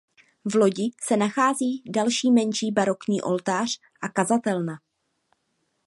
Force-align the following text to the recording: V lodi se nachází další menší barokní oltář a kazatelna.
V 0.45 0.55
lodi 0.55 0.91
se 1.01 1.17
nachází 1.17 1.83
další 1.89 2.31
menší 2.31 2.71
barokní 2.71 3.21
oltář 3.21 3.79
a 4.01 4.09
kazatelna. 4.09 4.79